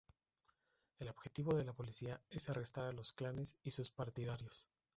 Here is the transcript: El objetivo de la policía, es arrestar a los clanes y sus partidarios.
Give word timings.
El 0.97 1.09
objetivo 1.09 1.53
de 1.53 1.63
la 1.63 1.73
policía, 1.73 2.19
es 2.31 2.49
arrestar 2.49 2.85
a 2.85 2.91
los 2.91 3.13
clanes 3.13 3.55
y 3.61 3.69
sus 3.69 3.91
partidarios. 3.91 4.67